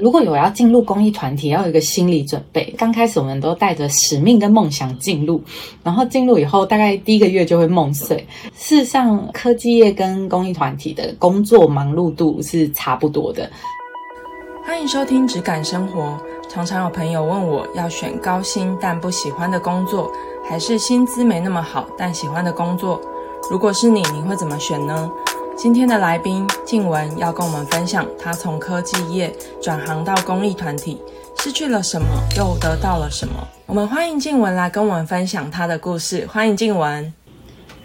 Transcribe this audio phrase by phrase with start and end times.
[0.00, 2.72] 如果有要进入公益团体，要有一个心理准备。
[2.78, 5.42] 刚开始我们都带着使命跟梦想进入，
[5.82, 8.16] 然后进入以后，大概第一个月就会梦碎。
[8.54, 13.50] 事实上，科技业跟公益团体的工作忙碌度是差不多的。
[14.64, 16.00] 欢迎收听《质感生活》。
[16.48, 20.08] 常常有朋友问我要选高薪但不喜欢的工作，
[20.48, 23.00] 还是薪资没那么好但喜欢的工作？
[23.50, 25.10] 如果是你，你会怎么选呢？
[25.60, 29.28] 今天的来宾静文要跟我们分享，他从科技业
[29.60, 30.96] 转行到公益团体，
[31.40, 33.34] 失去了什么，又得到了什么？
[33.66, 36.24] 我们欢迎静文来跟我们分享他的故事。
[36.28, 37.12] 欢迎静文。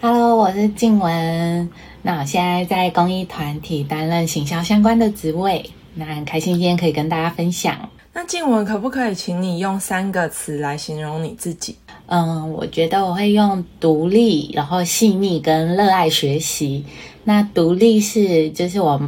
[0.00, 1.68] Hello，我是静文。
[2.02, 7.88] 那我现在在公益团体担任行销相关的职位，那很开心今天可以跟大家分享。
[8.14, 11.76] 那静文可不可以请你用三个词来形容你自己？
[12.06, 16.84] 嗯，我觉得我会用独立，然后细腻跟热爱学习。
[17.24, 19.00] 那独立是就是我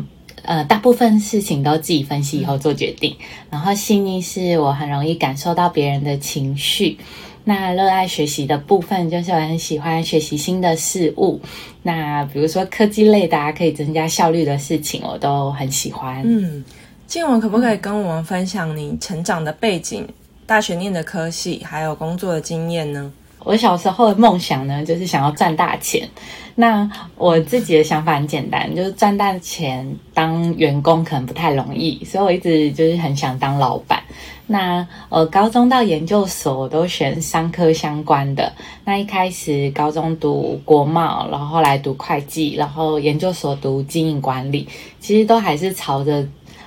[0.43, 3.15] 呃大部分事情都自己分析以后做决定，
[3.49, 6.99] 然后细腻是我很容易感受到别人的情绪。
[7.45, 11.41] 那热爱学习的部分就是我很喜欢学习新的事物。
[11.85, 16.23] 那比如说科技类，大家可以增加效率的事情，我都很喜欢。
[16.25, 16.65] 嗯，
[17.07, 20.05] 静文可不可以跟我们分享你成长的背景？
[20.45, 23.13] 大学念的科系，还有工作的经验呢？
[23.45, 26.09] 我小时候的梦想呢，就是想要赚大钱。
[26.57, 34.03] 那我自己的想法很简单，就是赚大钱当员工可能不太容易，所以我一直就是很想当老板。
[34.49, 38.53] 那呃，高中到研究所我都选商科相关的。
[38.85, 44.67] 那一开始高中读国贸，然后后来读会计，然后研究所读经营管理，
[44.99, 46.27] 其实都还是朝着。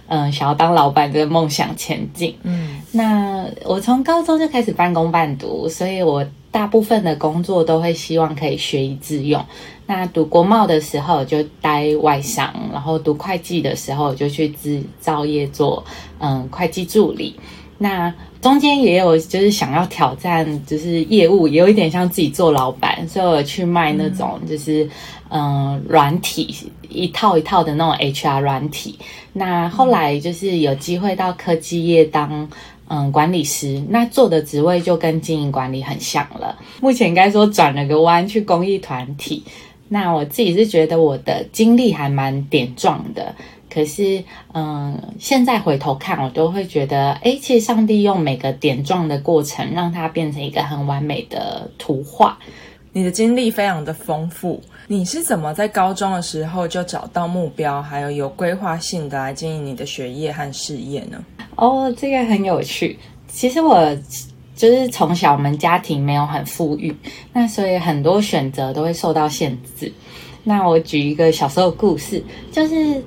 [0.10, 2.36] 嗯，想要当老板的梦想前进。
[2.44, 9.44] 嗯，那我从高中就开始半工半读，所以我大部分的工作都会希望可以学以致用。
[9.86, 15.84] 那读国贸的时候就待外商，然后读会计的时候就去制造业做
[16.20, 17.36] 嗯会计助理。
[17.78, 24.90] 那中间也有就是想要挑战，就是业务，也有一点像自己做老板，所以我去卖那种就是
[25.30, 26.72] 嗯软体。
[26.92, 28.98] 一套一套的那种 HR 软体，
[29.32, 32.50] 那后来就是有机会到科技业当
[32.88, 36.58] 嗯管理师，那做的职位就跟经营管理很像了。
[36.82, 39.44] 目前应该说转了个弯去公益团体，
[39.88, 43.36] 那我自己是觉得我的经历还蛮点状的，
[43.70, 52.38] 可是嗯现在回头看，我都会觉得，哎，其实上帝用每个点状的过程，让它变成一个很完美的图画。
[52.92, 54.62] 你的经历非常的丰富。
[54.88, 61.24] 你是怎么在高中的时候就找到目标，还有有规划性的来经营你的学业和事业呢？
[61.56, 62.98] 哦，这个很有趣。
[63.28, 63.96] 其实我
[64.56, 66.96] 就是从小我们家庭没有很富裕，
[67.32, 69.94] 那所以很多选择都会受到限制。
[70.44, 73.00] 那我举一个小时候的故事，就是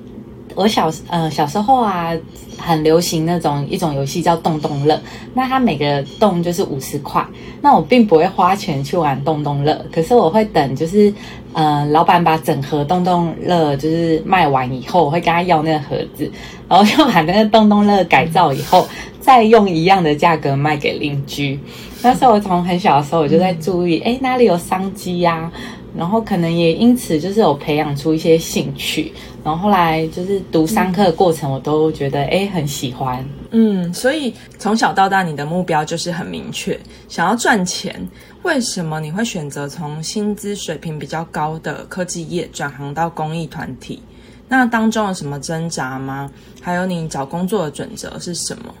[0.55, 2.11] 我小呃小时候啊，
[2.57, 4.99] 很流行那种一种游戏叫洞洞乐，
[5.33, 7.25] 那它每个洞就是五十块，
[7.61, 11.13] 那我并不会花钱去玩洞洞乐，可是我会等就是。
[11.55, 16.27] 呃，老板把整盒洞洞乐就是卖完以后，我会跟他要那个盒子，
[16.67, 18.87] 然后就把那个洞洞乐改造以后，
[19.19, 21.59] 再用一样的价格卖给邻居。
[22.01, 25.51] 那时候我从很小的时候我就在注意，哎，哪里有商机呀？
[25.97, 29.13] 然后可能也因此就是有培养出一些兴趣。
[29.43, 33.23] 然后后来就是读商科的过程，我都觉得哎很喜欢。
[33.51, 38.07] 嗯，所以从小到大你的目标就是很明确，想要赚钱。
[38.43, 44.01] 为什么你会选择从薪资水平比较高的科技业转行到公益团体？
[44.49, 46.29] 那当中有什么挣扎吗？
[46.61, 48.73] 还有你找工作的准则是什么？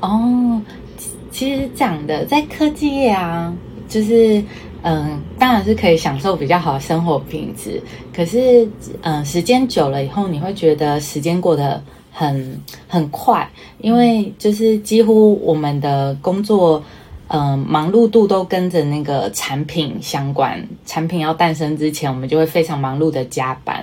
[0.00, 0.60] 哦，
[1.30, 3.54] 其实讲的在科技业啊，
[3.88, 4.42] 就是
[4.82, 7.80] 嗯，当然是可以享受比较好的生活品质。
[8.14, 8.68] 可是
[9.00, 13.48] 嗯，时间久了以后，你会觉得时间过得很很快，
[13.78, 16.82] 因为就是几乎我们的工作。
[17.34, 20.68] 嗯，忙碌度都跟着那个产品相关。
[20.84, 23.82] 产品要诞生之前，我们就会非常忙碌的加班。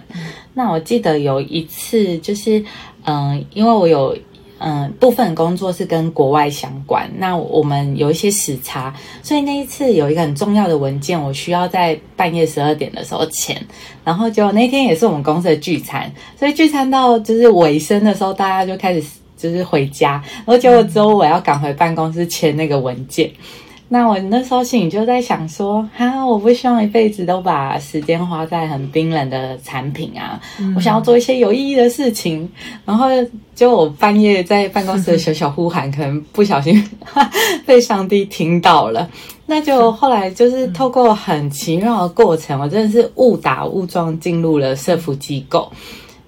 [0.53, 2.63] 那我记得有一次，就是
[3.05, 4.15] 嗯，因为我有
[4.59, 8.93] 嗯部分工作是跟国外相关，那我们有一些时差，
[9.23, 13.59] 所以那一次有一个很重要的文件，我需要在半夜十二点的时候签。
[14.03, 19.03] 然后结果那天也是我们公司的聚餐，所以聚餐到就是尾声的时候，大家就开始。
[19.39, 23.31] 就是回家，然后结果之后我要赶回办公室签那个文件。
[23.91, 30.39] 那我那时候心里就在想说，哈，我不希望一辈子都把时间花在很冰冷的产品啊，
[30.75, 32.47] 我想要做一些有意义的事情。
[32.85, 33.07] 然后
[33.55, 36.87] 就我半夜在办公室的小小呼喊，可能不小心
[37.65, 39.09] 被上帝听到了。
[39.47, 45.71] 那就后来就是透过很奇妙的过程，我真的是误打误撞进入了社福机构。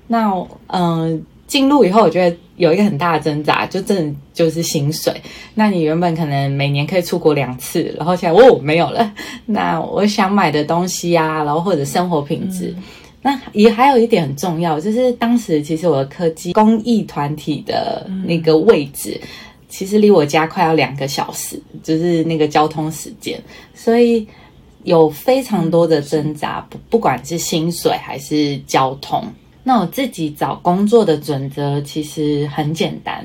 [0.08, 0.34] 那
[0.66, 1.24] 嗯。
[1.52, 5.14] 进入以后，我觉得有一个很大的挣扎，就真的就是薪水。
[5.54, 9.14] 那你原本可能每年可以出国两次，然后现在哦没有了。
[9.46, 12.74] 那我想买的东西啊，然后或者生活品质，
[13.22, 19.20] 那也还有一点很重要，就是当时其实我的科技公益团体的那个位置，
[19.68, 23.38] 其实离我家快要两个小时，就是那个交通时间，
[23.76, 24.26] 所以
[24.84, 29.22] 有非常多的挣扎，不不管是薪水还是交通。
[29.64, 33.24] 那我自己找工作的准则其实很简单，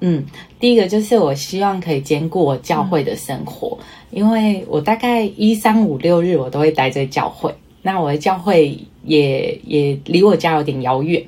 [0.00, 0.22] 嗯，
[0.60, 3.78] 第一个就是我希望可以兼顾我教会的生活，
[4.10, 11.24] 因为我大概一三五六日我都会待在教会，那我的教会也也离我家有点遥远。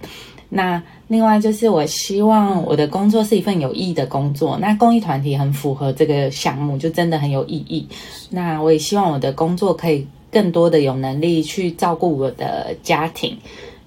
[0.48, 7.88] 那另外就是我希望我的工作是一份有意义的工作，那公益团体很符合这个项目，就真的很有意义。
[8.30, 13.36] 那我也希望我的工作可以更多的有能力去照顾我的家庭。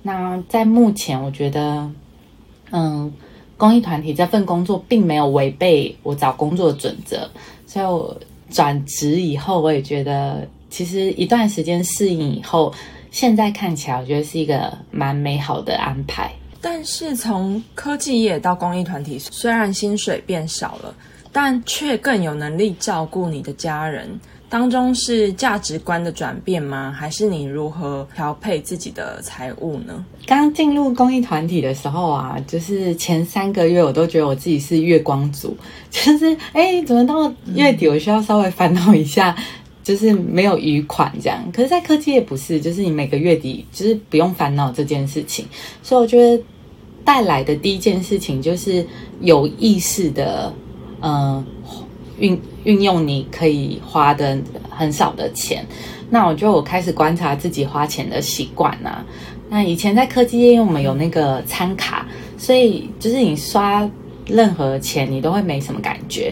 [0.01, 1.90] 那在目前，我觉得，
[2.72, 3.12] 嗯，
[3.57, 7.30] 公益团体这份工作并没有违背我找工作的准则，
[7.68, 8.18] 所以我
[8.50, 12.74] 转职以后，我也觉得，其实一段时间适应以后，
[13.12, 16.31] 现在看起来，我觉得是一个蛮美好的安排。
[16.62, 20.94] 但是从科技业到公益团体，虽然薪水变少了，
[21.31, 24.19] 但却更有能力照顾你的家人。
[24.50, 26.92] 当中是价值观的转变吗？
[26.92, 30.04] 还是你如何调配自己的财务呢？
[30.25, 35.56] 刚进入公益团体的时候啊，就是前三个月我都觉得我自己是月光族，
[35.92, 39.36] 就是哎，怎么到月底我需要稍微烦恼一下，
[39.84, 41.40] 就是没有余款这样。
[41.54, 45.45] 可是，在科技也不是，就是你每个月底就是不用烦恼这件事情。
[45.84, 46.44] 所以我觉得
[47.06, 48.84] 带来的第一件事情就是
[49.22, 50.52] 有意识的，
[51.02, 51.45] 嗯。
[52.19, 54.38] 运运用你可以花的
[54.69, 55.66] 很少的钱，
[56.10, 59.04] 那我就我开始观察自己花钱的习惯呐。
[59.50, 62.06] 那以前在科技业，我们有那个餐卡，
[62.38, 63.89] 所以就是你刷
[64.27, 66.31] 任何钱，你都会没什么感觉。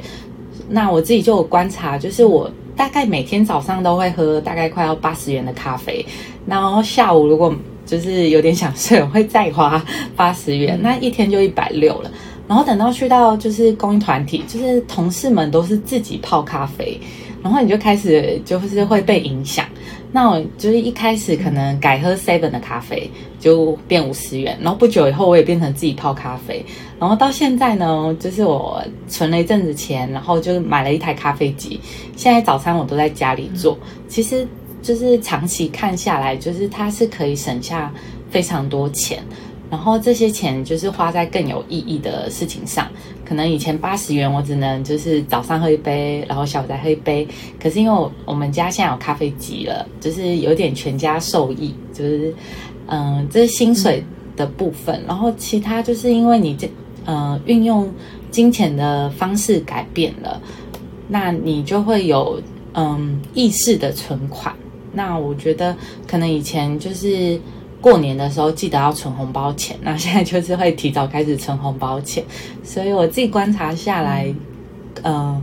[0.70, 6.06] 那我自己就观察，就是我大概每天早上都会喝大概快要八十元的咖啡，
[6.46, 7.52] 然后下午如果
[7.86, 9.84] 就是有点想睡，我会再花
[10.16, 12.12] 八十元，那一天就一百六了。
[12.48, 17.00] 然后等到去到就是公益团体，就是同事们都是自己泡咖啡，
[17.44, 19.66] 然后你就开始就是会被影响。
[20.10, 23.12] 那我就是一开始可能改喝 seven 的咖啡，
[23.42, 26.66] 就变五十元，然后不久以后我也变成自己泡咖啡，
[26.98, 31.78] 然后到现在呢，就是我存了一阵子钱，然后就买了一台咖啡机，
[32.16, 33.78] 现在早餐我都在家里做。
[34.08, 34.48] 其实
[34.82, 37.94] 就是长期看下来，就是它是可以省下
[38.30, 39.22] 非常多钱。
[39.70, 42.88] 然后这些钱就是花在更有意义的事情上，
[43.26, 47.28] 可能以前八十元我只能就是早上喝一杯，然后下午再喝一杯。
[47.62, 52.34] 可是因为我们家现在有咖啡机了，就是有点全家受益，就是
[52.88, 54.02] 嗯，这是薪水
[54.38, 55.04] 的部分。
[55.06, 56.70] 然后其他就是因为你这
[57.04, 57.92] 呃运用
[58.32, 60.42] 金钱的方式改变了，
[61.10, 62.42] 那你就会有
[62.74, 64.56] 嗯意识的存款。
[64.94, 65.76] 那我觉得
[66.08, 67.38] 可能以前就是。
[67.80, 72.24] 过年的时候记得要存红包钱，那现在就是会提早开始存红包钱，
[72.64, 74.34] 所以我自己观察下来，
[75.04, 75.42] 呃，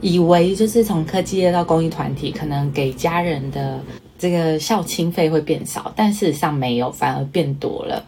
[0.00, 3.78] 以为就是从科技业到公益团体，可能给家人的
[4.18, 8.02] 这个孝亲费会变少，但事实上没有，反而变多了。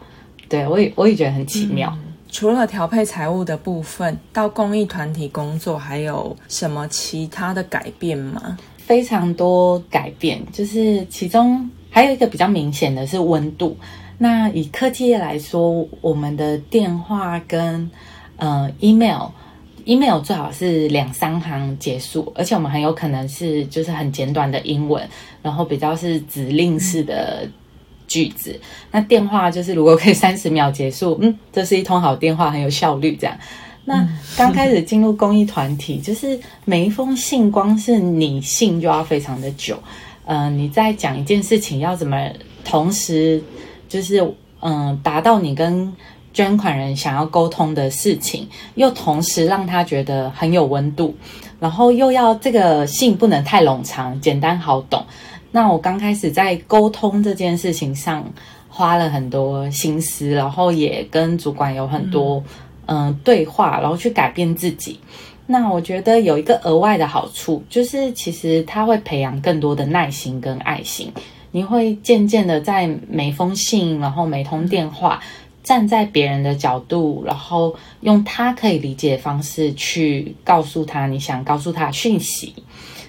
[0.47, 1.95] 对我也我也觉得很奇妙。
[2.31, 8.57] 除了调配财务的部分，到公益团体工作还有什么其他的改变吗？
[8.77, 11.69] 非常多改变，就是其中。
[11.89, 13.77] 还有一个比较明显的是温度。
[14.17, 17.89] 那以科技业来说，我们的电话跟
[18.35, 25.07] 呃 email，email 最好是两三行结束，而且我们很有可能是就是很简短的英文，
[25.41, 27.47] 然后比较是指令式的
[28.07, 28.59] 句子。
[28.91, 33.15] 那电话就是如果可以三十秒结束，嗯，这是一通好电话，很有效率。
[33.15, 33.37] 这样。
[33.85, 39.81] 那刚开始进入公益团体，就是每一封信，光是你信就要非常的久。
[40.31, 42.29] 嗯，你在讲一件事情要怎么
[42.63, 43.41] 同时，
[43.87, 44.23] 就是
[44.59, 45.91] 嗯，达到你跟
[46.31, 51.15] 捐款人想要沟通的事情，又同时让他觉得很有温度，
[51.59, 55.03] 然后又要这个信不能太冗长，简单好懂。
[55.49, 58.23] 那我刚开始在沟通这件事情上
[58.69, 62.43] 花了很多心思，然后也跟主管有很多
[62.85, 64.99] 嗯对话，然后去改变自己。
[65.51, 71.11] 那我觉得有一个额外的好处，就是其实他会培养更多的耐心跟爱心。
[71.49, 75.19] 你会渐渐的在每封信，然后每通电话，
[75.63, 82.53] 站在别人的角度，然后用他可以理解的方式去告诉他你想告诉他讯息。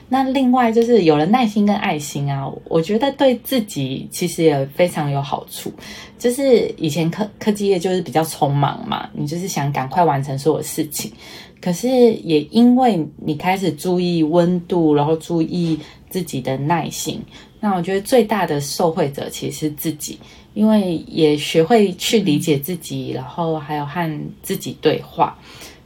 [0.09, 5.71] 那另外就是有了耐心跟爱心啊，我觉得对自己其实也非常有好处。
[6.19, 11.13] 就是以前科科技业就是比较匆忙嘛，你就是想赶快完成所有事情。
[11.61, 17.21] 可是也因为你开始注意温度，然后注意自己的耐心，
[17.61, 20.19] 那我觉得最大的受惠者其实是自己，
[20.55, 25.39] 因为也学会去理解自己，然后还有和自己对话。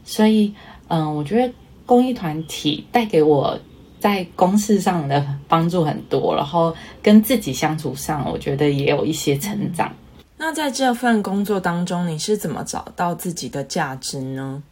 [0.05, 0.55] 所以，
[0.89, 1.53] 嗯，我觉得
[1.85, 3.59] 公益团体带给我
[3.99, 9.93] 在公事上的帮助很多，然后跟自己相处上，我觉得也有一些成长。
[10.37, 14.63] 那在这份工作当中，你是怎么找到自己的价值呢？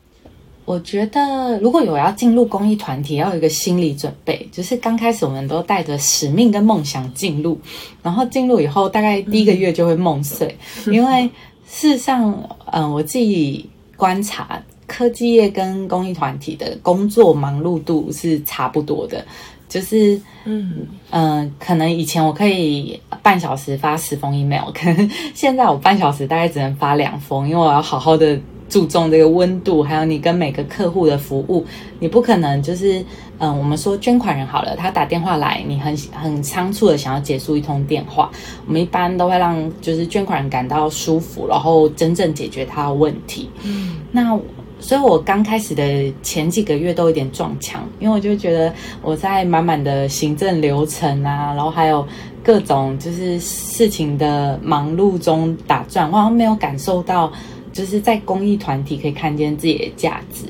[0.65, 7.59] 我觉得，如果有要进入公益团体，要有一个心理准备，就是刚开始我们都带着使命跟梦想进入，
[8.03, 11.29] 然后进入以后，大概第一个月就会梦碎， 因为
[11.67, 12.33] 事实上，
[12.71, 19.25] 嗯，我自己观察，科技业跟公益团体的工作忙碌度是差不多的，
[19.69, 20.87] 就是嗯。
[21.11, 28.41] 嗯，可能以前我可以半小时发十封 email，可能现在我半小时大概只能发两封，因为我要好好的。
[28.73, 31.63] 注重这个温度，还有你跟每个客户的服务，
[31.99, 33.05] 你不可能就是，
[33.37, 38.31] 嗯，我们说捐款人好了，他打电话来，你很很仓促的想要结束一通电话，
[38.67, 43.51] 我们一般都会让就是捐款人感到舒服，然后真正解决他的问题。
[43.63, 44.41] 嗯，那
[44.81, 52.07] 所以我刚开始的前几个月都有点撞墙，因为我就觉得我在满满的行政流程啊，然后还有
[52.43, 57.31] 各种就是事情的忙碌中打转，我好像没有感受到。
[57.73, 60.45] 就是在公益团体可以看见自己的价值。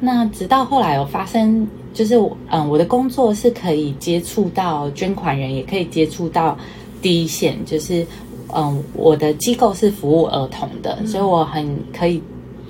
[0.00, 6.58] 那直到后来有发生，就是我嗯，我的工作是可以接触到捐款人，也可以接触到
[7.00, 7.56] 第一线。
[7.64, 8.06] 就是
[8.54, 12.20] 嗯，我的机构是服务儿童的，所以我很可以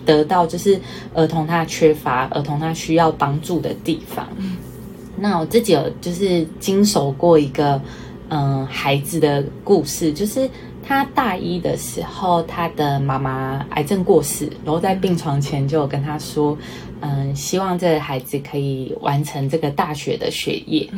[0.04, 0.78] 得到就是
[1.14, 4.28] 儿童他缺乏、儿童他需要帮助的地方。
[5.16, 7.80] 那我自己有就是经手过一个
[8.28, 10.48] 嗯孩子的故事，就是。
[10.88, 16.56] 他大一的时候，他的妈妈癌症过世，然后在病床前就跟他说
[17.02, 20.88] ：“嗯，希望这个孩子可以完成这个大学的学业。”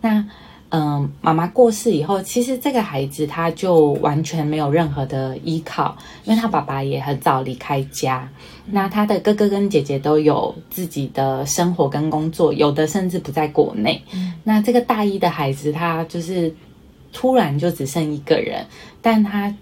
[0.00, 0.24] 那
[0.70, 8.26] 嗯，妈妈过世以后，其实这个孩子他就完全没有任何的依靠，因为他爸爸也很早离开家。
[8.64, 14.02] 那他的哥哥跟姐姐都有自己的生活跟工作，有的甚至不在国内。
[14.42, 16.52] 那这个大一的孩子，他就是。
[17.14, 18.66] 突然就只剩一个人，
[19.00, 19.54] 但他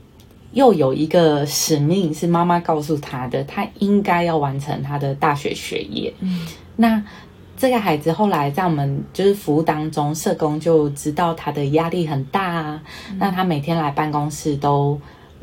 [0.52, 6.12] 又有一个使命，是妈妈告诉他的，他应该要完成他的大学学业。
[6.20, 7.00] 嗯，那
[7.56, 12.82] 这个孩子后来在我们就是服务当中，社工就知道他的压力很大啊。
[13.18, 14.98] 那他每天来办公室都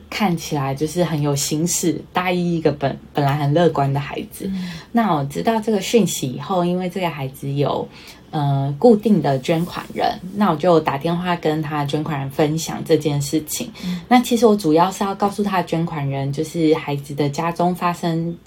[0.10, 4.52] 看起来就是很有心事，大一一个本本来很乐观的孩子。
[4.92, 7.88] 那我知道这个讯息以后，因为这个孩子有。
[8.32, 13.72] 呃，固定的捐款人，那我就打电话跟他捐款人分享这件事情。
[14.08, 18.38] 那其实我主要是要告诉他捐款人，就是孩子的家中发生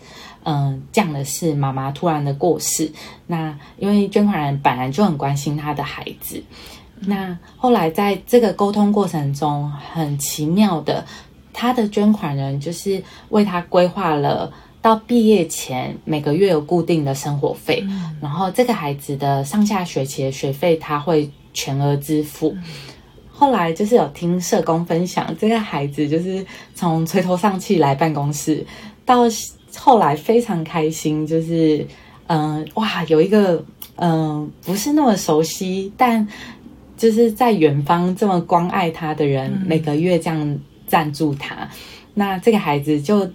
[0.44, 2.92] 嗯这样的事，妈妈突然的过世。
[3.26, 6.40] 那因为捐款人本来就很关心他的孩子，
[7.00, 11.04] 那后来在这个沟通过程中，很奇妙的，
[11.52, 14.52] 他的捐款人就是为他规划了。
[14.82, 17.82] 到毕业前每个月有固定的生活费，
[18.20, 22.54] 然后这个孩子的上下学期的学费他会全额支付。
[23.30, 28.66] 后来就是有听社工分享，这个孩子就是从垂头丧气来办公室，
[29.04, 29.20] 到
[29.76, 31.86] 后来非常开心，就是
[32.26, 33.64] 嗯哇有一个
[33.96, 36.26] 嗯不是那么熟悉，但
[36.96, 40.58] 就是在远方这么关爱他的人，每个月这样
[40.88, 41.68] 赞助他，
[42.14, 43.30] 那这个孩子就。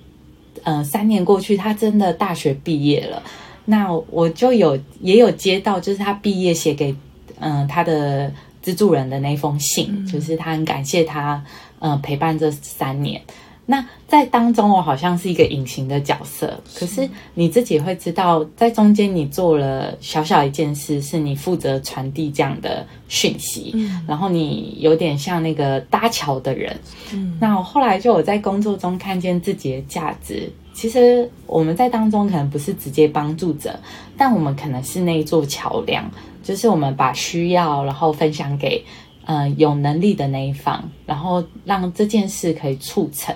[0.63, 3.21] 嗯，三年过去，他真的大学毕业了。
[3.65, 6.95] 那我就有也有接到，就是他毕业写给
[7.39, 11.43] 嗯他的资助人的那封信，就是他很感谢他
[11.79, 13.21] 嗯陪伴这三年。
[13.69, 23.75] 那在当中，我好像是一个隐形的角色，可是你自己会知道，在中间你做了小小一件事，是你负责传递这样的讯息，
[24.07, 26.79] 然后你有点像那个搭桥的人。
[27.13, 30.49] 嗯，那我后来就有在工作中看见自己的价值。
[30.73, 33.77] 其实我们在当中可能不是直接帮助者，
[34.15, 36.09] 但我们可能是那一座桥梁，
[36.41, 38.81] 就是我们把需要然后分享给。
[39.27, 43.35] 嗯，有能力的那一方，然后让这件事可以促成。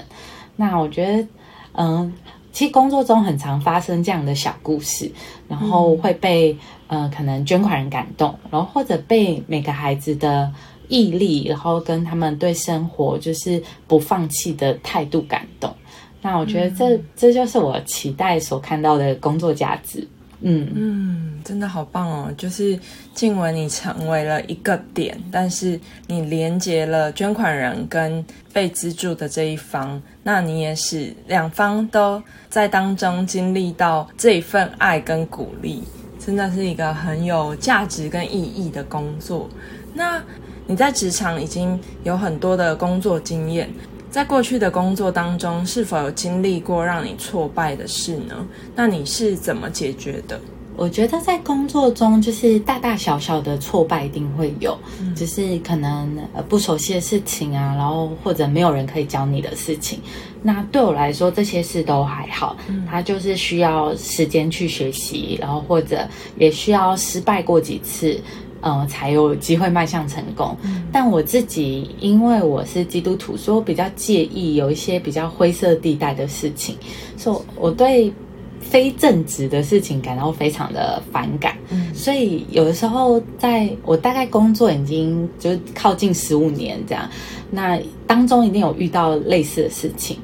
[0.55, 1.27] 那我觉得，
[1.73, 2.13] 嗯，
[2.53, 5.11] 其实工作中很常发生这样的小故事，
[5.49, 6.57] 然后会被
[6.87, 10.49] 呃可能捐款人感动，然后或者被每个孩子的
[10.87, 15.73] 毅力，然后跟他们对生活就是不放弃的态度感动。
[16.21, 20.07] 那我觉得这这就是我期待所看到的工作价值。
[20.43, 22.33] 嗯嗯，真的好棒哦！
[22.35, 22.77] 就是
[23.13, 35.83] 静文，你成为了一个点，但是你连接了捐款人跟被资助的这一方，那你也使两方都在当中经历到这一份爱跟鼓励，
[36.19, 39.47] 真的是一个很有价值跟意义的工作。
[39.93, 40.23] 那
[40.65, 43.69] 你在职场已经有很多的工作经验。
[44.11, 48.45] 在过去的工作当中，是否有经历过让你挫败的事呢？
[48.75, 50.37] 那你是怎么解决的？
[50.75, 54.77] 我觉得在工作中，就是大大小小的挫败一定会有，
[55.15, 59.99] 就是可能呃不熟悉的事情啊，然后或者没有人可以教你的事情。
[60.41, 62.57] 那对我来说，这些事都还好，
[62.89, 66.05] 它就是需要时间去学习，然后或者
[66.37, 68.19] 也需要失败过几次。
[68.61, 70.55] 呃，才有机会迈向成功。
[70.91, 76.75] 但我自己，因为我是基督徒，所以我比较介意有一些比较灰色地带的事情，
[77.17, 78.13] 所以我对
[78.59, 81.57] 非正直的事情感到非常的反感。
[81.93, 87.09] 所以有的时候，在我大概工作已经就靠近十五年这样，
[87.49, 90.17] 那当中一定有遇到类似的事情。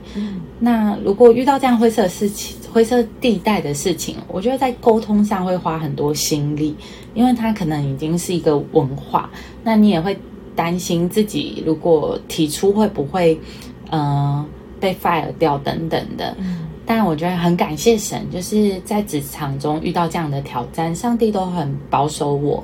[0.60, 6.76] 那如果遇到这样灰色的事情，灰色地带的事情，我觉得在沟通上会花很多心力，
[7.16, 9.28] 因为它可能已经是一个文化，
[9.64, 10.16] 那你也会
[10.56, 13.36] 担心自己如果提出会不会，
[13.90, 14.46] 呃，
[14.80, 16.38] 被 fire 掉等等的。
[16.86, 22.64] 但我觉得很感谢神，就是在职场中遇到这样的挑战，上帝都很保守我。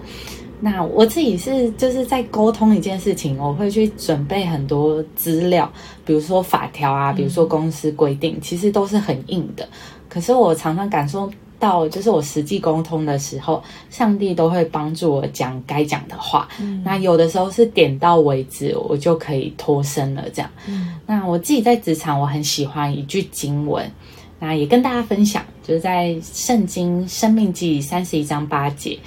[0.65, 5.69] 那我自己是就是在沟通一件事情，我会去准备很多资料，
[6.05, 9.67] 比如说法条啊，比如说公司规定，其实都是很硬的。
[10.13, 11.27] 可是我常常感受
[11.57, 16.47] 到，就是我实际沟通的时候，上帝都会帮助我讲该讲的话。
[16.83, 20.23] 那有的时候是点到为止，我就可以脱身了。
[20.31, 20.51] 这样，
[21.07, 23.91] 那我自己在职场，我很喜欢一句经文，
[24.39, 28.99] 那也跟大家分享，就是在圣经生命记三十一章八节。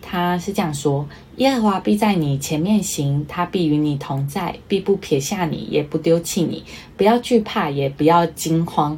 [0.00, 1.04] 他是这样说：
[1.36, 6.62] 耶和华必在你前面行，他必与你同在，必不撇下你，也不丢弃你。
[6.96, 8.96] 不要惧怕，也不要惊慌。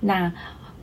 [0.00, 0.30] 那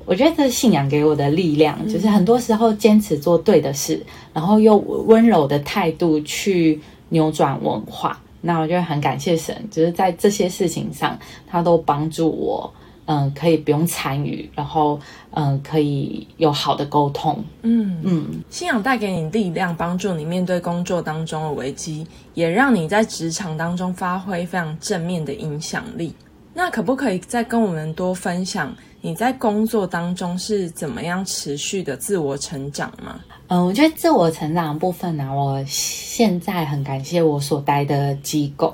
[0.05, 8.19] 我觉得这信仰给我的力量，就是很多时候坚持做对的事，然后用温柔的态度去扭转文化。
[8.41, 12.73] 那我就很感谢神，就是在这些事情上，他都帮助我。
[13.05, 14.97] 嗯，可以不用参与，然后
[15.31, 17.43] 嗯，可以有好的沟通。
[17.63, 26.13] 嗯嗯，信仰带给你力量，帮助你面对工作当中的危机，也让你在职场当中发挥非常正面的影响力。
[26.53, 28.73] 那可不可以再跟我们多分享
[29.05, 33.19] 你在工作当中是怎么样持续的自我成长吗？
[33.47, 38.73] 嗯，我觉得自我成长的部分呢，我现在很感谢我所待的机构。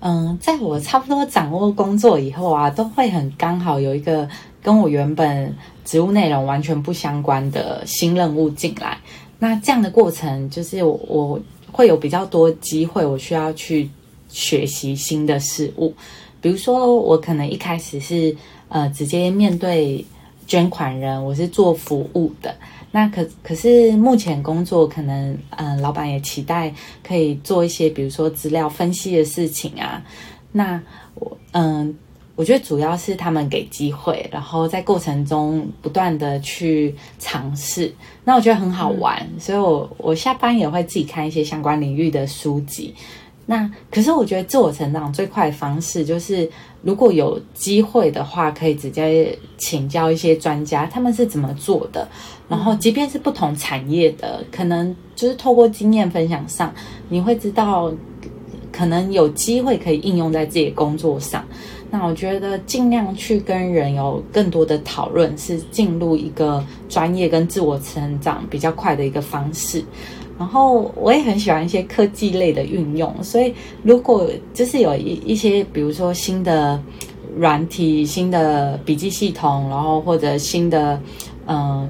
[0.00, 4.28] 嗯，在我差不多掌握工作以后啊，都会很刚好有一个
[4.60, 8.98] 跟我原本职务内容完全不相关的新任务进来。
[9.38, 13.88] 那这样的过程，就是我我会有比较多机会，我需要去
[14.28, 15.94] 学习新的事物。
[16.40, 18.34] 比如说，我可能一开始是
[18.68, 20.04] 呃直接面对
[20.46, 22.54] 捐款人，我是做服务的。
[22.90, 26.72] 那可可是目前工作可能，嗯，老板也期待
[27.06, 30.02] 可以做一些，比如说资料分析的事情啊。
[30.50, 30.80] 那
[31.14, 31.94] 我，嗯，
[32.34, 37.94] 我觉得主要是他们给机会，然后在过程中不断的去尝试。
[38.24, 42.94] 那我觉得很好玩，所以我我下班也会自己看一些相关领域的书籍。
[43.50, 46.48] 那可是我觉得自我成长最快的方式就是。
[46.80, 52.06] 如果有机会的话，可以直接请教一些专家，他们是怎么做的。
[52.48, 56.72] 然后，即便是不同产业的，可能就是透过经验分享上，
[57.08, 57.92] 你会知道，
[58.70, 61.44] 可能有机会可以应用在自己的工作上。
[61.90, 69.82] 那我觉得，尽量去跟人有更多的讨论，是进入一个专业跟自我成长比较快的一个方式。
[70.38, 76.80] 然后我也很喜欢一些科技类的运用，所以如果就是有一一些，比如说新的
[77.36, 81.00] 软体、新的笔记系统，然后或者新的
[81.46, 81.88] 嗯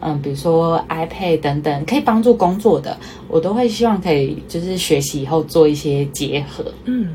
[0.00, 2.96] 嗯，比如说 iPad 等等，可以帮助工作的，
[3.28, 6.64] 我都会希望可以就是学习以后做一些结合。
[6.84, 7.08] 嗯，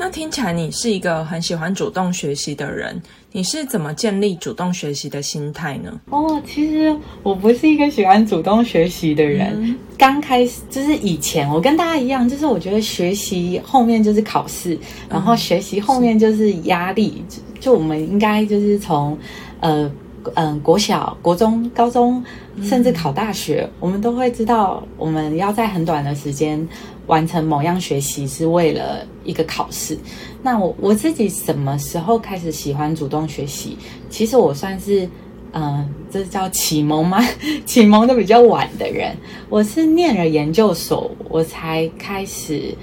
[0.00, 3.02] 那听起来你是一个很喜欢主动学习的人。
[3.32, 6.00] 你是怎么建立主动学习的心态呢？
[6.10, 9.76] 哦，其实我不是一个喜欢主动学习的人。
[9.98, 14.78] 刚开始就是以前，我跟大家一样，就是我觉得学习后面就是考试，
[15.10, 17.22] 然后学习后面就是压力。
[17.58, 19.18] 就我们应该就是从
[19.58, 19.90] 呃
[20.34, 22.24] 嗯国小、国中、高中，
[22.62, 26.66] 甚至考大学，我们都会知道，我们要在很短的时间。
[27.08, 28.98] 完成某样学习是为了
[29.28, 29.96] 一个考试。
[30.42, 33.76] 那我我自己什么时候开始喜欢主动学习？
[34.08, 35.06] 其实我算是，
[35.52, 37.22] 嗯，这叫启蒙吗？
[37.66, 39.14] 启蒙的比较晚的人，
[39.50, 42.74] 我是念了研究所，我才开始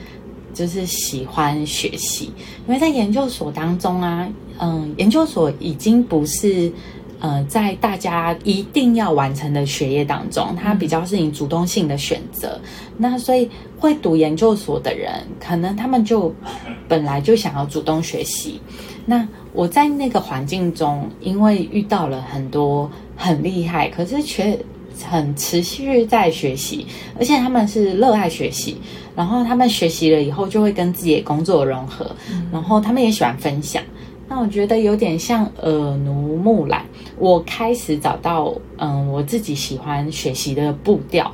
[0.53, 2.31] 就是喜欢学习。
[2.67, 4.29] 因为在研究所当中啊，
[4.59, 6.71] 嗯，研究所已经不是
[7.19, 12.59] 呃在大家一定要完成的学业当中，它比较是你主动性的选择。
[12.97, 13.49] 那所以
[13.79, 16.33] 会读研究所的人，可能他们就
[16.87, 18.59] 本来就想要主动学习。
[19.05, 24.57] 那我在那个环境中，因为遇到了很多很厉害，可是却
[25.03, 26.85] 很持续在学习，
[27.19, 28.77] 而且他们是热爱学习，
[29.15, 32.09] 然后他们学习了以后就会跟自己的工作融合，
[32.51, 33.83] 然后他们也喜欢分享。
[34.27, 36.83] 那我觉得有点像耳濡目染，
[37.17, 41.31] 我开始找到嗯我自己喜欢学习的步调，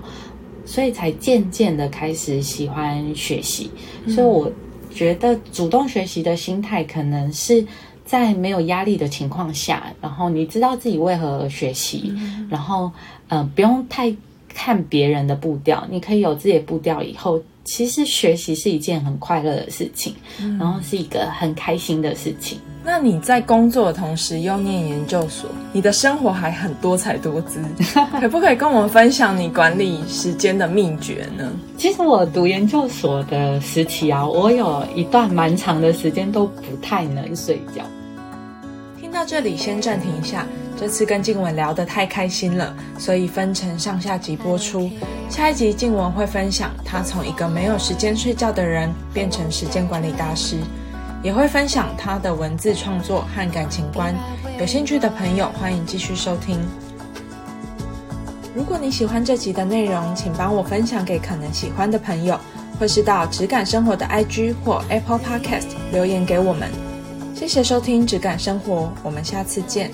[0.66, 3.70] 所以才渐渐的开始喜欢学习。
[4.08, 4.52] 所以我
[4.94, 7.66] 觉得主动学习的心态可能是。
[8.04, 12.14] 在没有压力的情况下，然后你知道自己为何而学习，
[12.50, 12.92] 然后
[13.30, 14.14] 嗯，不用太
[14.50, 17.02] 看别人的步调，你可以有自己的步调。
[17.02, 20.14] 以后其实学习是一件很快乐的事情，
[20.60, 22.60] 然后是一个很开心的事情。
[22.84, 27.62] 那你在工作的同时又念研究所，你的生活还很多彩多姿，
[28.20, 31.52] 可不可以跟我们分享你管理时间的秘诀呢？
[31.78, 37.84] 其实我读研究所的时期啊，我有一段蛮长的时间都不太能睡觉。
[39.00, 40.48] 听到这里先暂停一下，
[40.80, 44.90] 这次跟静文聊得太开心了，所以分成上下集播出。
[45.30, 50.58] 下一集静文会分享他从一个没有时间睡觉的人变成时间管理大师，
[51.24, 54.14] 也会分享他的文字创作和感情观。
[54.60, 56.60] 有兴趣的朋友欢迎继续收听。
[58.56, 62.40] 如果你喜欢这集的内容，请帮我分享给可能喜欢的朋友，
[62.80, 66.70] 或是到质感生活的 IG 或 Apple Podcast 留言给我们。
[67.34, 69.90] 谢谢收听《质感生活》，我们下次见。